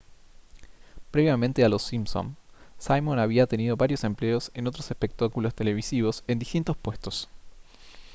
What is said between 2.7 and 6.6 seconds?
simon había tenido varios empleos en otros espectáculos televisivos en